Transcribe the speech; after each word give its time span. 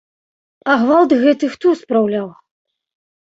А 0.71 0.77
гвалт 0.83 1.11
гэты 1.25 1.45
хто 1.55 1.67
спраўляў? 1.81 2.27